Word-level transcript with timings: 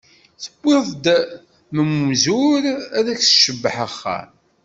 Tewwiḍ-d 0.43 1.05
mm 1.75 1.79
umzur, 1.93 2.63
ad 2.97 3.05
ak-tcebbeḥ 3.13 3.75
axxam. 3.85 4.29